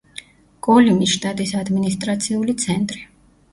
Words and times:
კოლიმის 0.67 1.11
შტატის 1.17 1.53
ადმინისტრაციული 1.61 2.59
ცენტრი. 2.67 3.07